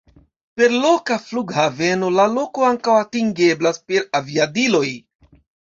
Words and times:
Per 0.61 0.71
loka 0.85 1.17
flughaveno 1.25 2.09
la 2.17 2.25
loko 2.39 2.67
ankaŭ 2.71 2.97
atingeblas 3.03 3.81
per 3.91 4.11
aviadiloj. 4.23 4.87